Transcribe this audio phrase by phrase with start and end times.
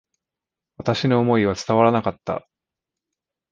[0.77, 2.47] 私の思いは伝わらなかった。